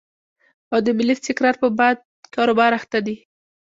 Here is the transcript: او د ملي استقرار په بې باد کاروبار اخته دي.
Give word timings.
او 0.73 0.79
د 0.85 0.87
ملي 0.97 1.13
استقرار 1.15 1.55
په 1.61 1.67
بې 1.69 1.75
باد 1.79 1.97
کاروبار 2.35 2.71
اخته 2.79 2.99
دي. 3.05 3.15